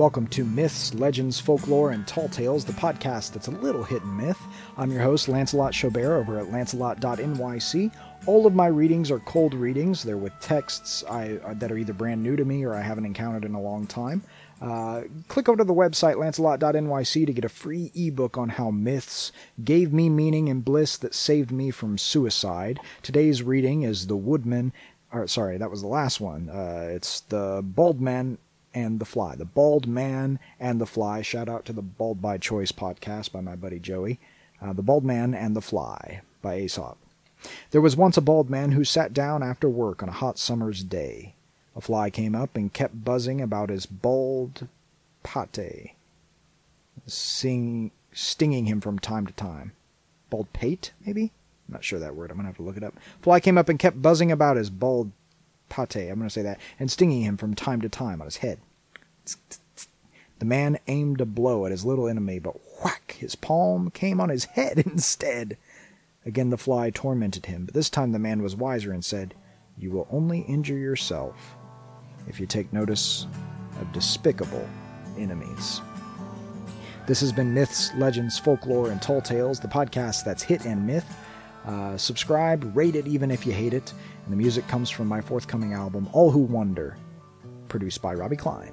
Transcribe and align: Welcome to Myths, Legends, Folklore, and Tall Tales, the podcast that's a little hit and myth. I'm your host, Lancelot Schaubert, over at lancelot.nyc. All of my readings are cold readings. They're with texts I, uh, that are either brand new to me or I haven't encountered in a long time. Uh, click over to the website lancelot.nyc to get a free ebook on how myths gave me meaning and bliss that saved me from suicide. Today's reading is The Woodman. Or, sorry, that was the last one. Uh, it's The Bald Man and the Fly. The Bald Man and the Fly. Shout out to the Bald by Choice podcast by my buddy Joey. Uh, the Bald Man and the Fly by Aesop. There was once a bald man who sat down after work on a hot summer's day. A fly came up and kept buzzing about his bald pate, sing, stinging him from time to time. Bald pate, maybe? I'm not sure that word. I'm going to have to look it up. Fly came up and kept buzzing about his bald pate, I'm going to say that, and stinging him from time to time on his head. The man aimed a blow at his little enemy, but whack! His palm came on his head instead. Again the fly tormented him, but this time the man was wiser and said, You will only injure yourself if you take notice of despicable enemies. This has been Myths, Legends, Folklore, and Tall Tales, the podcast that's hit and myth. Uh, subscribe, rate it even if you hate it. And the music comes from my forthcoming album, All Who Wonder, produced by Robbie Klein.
Welcome 0.00 0.28
to 0.28 0.46
Myths, 0.46 0.94
Legends, 0.94 1.38
Folklore, 1.38 1.90
and 1.90 2.06
Tall 2.06 2.30
Tales, 2.30 2.64
the 2.64 2.72
podcast 2.72 3.34
that's 3.34 3.48
a 3.48 3.50
little 3.50 3.84
hit 3.84 4.02
and 4.02 4.16
myth. 4.16 4.40
I'm 4.78 4.90
your 4.90 5.02
host, 5.02 5.28
Lancelot 5.28 5.74
Schaubert, 5.74 6.18
over 6.18 6.38
at 6.38 6.50
lancelot.nyc. 6.50 7.92
All 8.24 8.46
of 8.46 8.54
my 8.54 8.66
readings 8.68 9.10
are 9.10 9.18
cold 9.18 9.52
readings. 9.52 10.02
They're 10.02 10.16
with 10.16 10.32
texts 10.40 11.04
I, 11.04 11.38
uh, 11.44 11.52
that 11.52 11.70
are 11.70 11.76
either 11.76 11.92
brand 11.92 12.22
new 12.22 12.34
to 12.34 12.46
me 12.46 12.64
or 12.64 12.72
I 12.72 12.80
haven't 12.80 13.04
encountered 13.04 13.44
in 13.44 13.52
a 13.52 13.60
long 13.60 13.86
time. 13.86 14.22
Uh, 14.62 15.02
click 15.28 15.50
over 15.50 15.58
to 15.58 15.64
the 15.64 15.74
website 15.74 16.16
lancelot.nyc 16.16 17.26
to 17.26 17.32
get 17.34 17.44
a 17.44 17.50
free 17.50 17.92
ebook 17.94 18.38
on 18.38 18.48
how 18.48 18.70
myths 18.70 19.32
gave 19.62 19.92
me 19.92 20.08
meaning 20.08 20.48
and 20.48 20.64
bliss 20.64 20.96
that 20.96 21.14
saved 21.14 21.52
me 21.52 21.70
from 21.70 21.98
suicide. 21.98 22.80
Today's 23.02 23.42
reading 23.42 23.82
is 23.82 24.06
The 24.06 24.16
Woodman. 24.16 24.72
Or, 25.12 25.26
sorry, 25.26 25.58
that 25.58 25.70
was 25.70 25.82
the 25.82 25.88
last 25.88 26.22
one. 26.22 26.48
Uh, 26.48 26.88
it's 26.88 27.20
The 27.20 27.60
Bald 27.62 28.00
Man 28.00 28.38
and 28.74 29.00
the 29.00 29.04
Fly. 29.04 29.34
The 29.34 29.44
Bald 29.44 29.86
Man 29.86 30.38
and 30.58 30.80
the 30.80 30.86
Fly. 30.86 31.22
Shout 31.22 31.48
out 31.48 31.64
to 31.66 31.72
the 31.72 31.82
Bald 31.82 32.22
by 32.22 32.38
Choice 32.38 32.72
podcast 32.72 33.32
by 33.32 33.40
my 33.40 33.56
buddy 33.56 33.78
Joey. 33.78 34.18
Uh, 34.60 34.72
the 34.72 34.82
Bald 34.82 35.04
Man 35.04 35.34
and 35.34 35.56
the 35.56 35.60
Fly 35.60 36.22
by 36.42 36.60
Aesop. 36.60 36.96
There 37.70 37.80
was 37.80 37.96
once 37.96 38.16
a 38.16 38.22
bald 38.22 38.50
man 38.50 38.72
who 38.72 38.84
sat 38.84 39.14
down 39.14 39.42
after 39.42 39.68
work 39.68 40.02
on 40.02 40.08
a 40.08 40.12
hot 40.12 40.38
summer's 40.38 40.84
day. 40.84 41.34
A 41.74 41.80
fly 41.80 42.10
came 42.10 42.34
up 42.34 42.56
and 42.56 42.72
kept 42.72 43.04
buzzing 43.04 43.40
about 43.40 43.70
his 43.70 43.86
bald 43.86 44.68
pate, 45.22 45.94
sing, 47.06 47.90
stinging 48.12 48.66
him 48.66 48.80
from 48.80 48.98
time 48.98 49.26
to 49.26 49.32
time. 49.32 49.72
Bald 50.28 50.52
pate, 50.52 50.92
maybe? 51.06 51.32
I'm 51.68 51.74
not 51.74 51.84
sure 51.84 51.98
that 51.98 52.16
word. 52.16 52.30
I'm 52.30 52.36
going 52.36 52.44
to 52.44 52.48
have 52.48 52.56
to 52.56 52.62
look 52.62 52.76
it 52.76 52.84
up. 52.84 52.94
Fly 53.22 53.40
came 53.40 53.56
up 53.56 53.68
and 53.68 53.78
kept 53.78 54.02
buzzing 54.02 54.32
about 54.32 54.56
his 54.56 54.70
bald 54.70 55.12
pate, 55.70 56.10
I'm 56.10 56.18
going 56.18 56.28
to 56.28 56.30
say 56.30 56.42
that, 56.42 56.60
and 56.78 56.90
stinging 56.90 57.22
him 57.22 57.38
from 57.38 57.54
time 57.54 57.80
to 57.80 57.88
time 57.88 58.20
on 58.20 58.26
his 58.26 58.38
head. 58.38 58.60
The 60.38 60.44
man 60.44 60.78
aimed 60.86 61.20
a 61.20 61.26
blow 61.26 61.64
at 61.64 61.70
his 61.70 61.84
little 61.84 62.08
enemy, 62.08 62.38
but 62.38 62.56
whack! 62.82 63.16
His 63.18 63.36
palm 63.36 63.90
came 63.90 64.20
on 64.20 64.28
his 64.28 64.44
head 64.44 64.78
instead. 64.86 65.56
Again 66.26 66.50
the 66.50 66.58
fly 66.58 66.90
tormented 66.90 67.46
him, 67.46 67.64
but 67.64 67.74
this 67.74 67.90
time 67.90 68.12
the 68.12 68.18
man 68.18 68.42
was 68.42 68.54
wiser 68.54 68.92
and 68.92 69.04
said, 69.04 69.34
You 69.78 69.90
will 69.90 70.08
only 70.10 70.40
injure 70.40 70.76
yourself 70.76 71.56
if 72.28 72.38
you 72.38 72.46
take 72.46 72.72
notice 72.72 73.26
of 73.80 73.92
despicable 73.92 74.68
enemies. 75.18 75.80
This 77.06 77.20
has 77.20 77.32
been 77.32 77.52
Myths, 77.52 77.92
Legends, 77.96 78.38
Folklore, 78.38 78.90
and 78.90 79.00
Tall 79.00 79.20
Tales, 79.20 79.58
the 79.58 79.68
podcast 79.68 80.24
that's 80.24 80.42
hit 80.42 80.64
and 80.64 80.86
myth. 80.86 81.16
Uh, 81.66 81.96
subscribe, 81.96 82.74
rate 82.76 82.96
it 82.96 83.06
even 83.06 83.30
if 83.30 83.46
you 83.46 83.52
hate 83.52 83.74
it. 83.74 83.92
And 84.24 84.32
the 84.32 84.36
music 84.36 84.66
comes 84.68 84.90
from 84.90 85.06
my 85.08 85.20
forthcoming 85.20 85.72
album, 85.72 86.08
All 86.12 86.30
Who 86.30 86.40
Wonder, 86.40 86.96
produced 87.68 88.02
by 88.02 88.14
Robbie 88.14 88.36
Klein. 88.36 88.72